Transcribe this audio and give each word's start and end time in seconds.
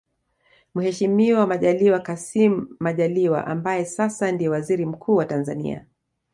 Mheshimiwa 0.75 1.47
Majaliwa 1.47 1.99
Kassim 1.99 2.67
Majaliwa 2.79 3.47
ambaye 3.47 3.85
sasa 3.85 4.31
ndiye 4.31 4.49
Waziri 4.49 4.85
Mkuu 4.85 5.15
wa 5.15 5.25
Tanzania 5.25 5.85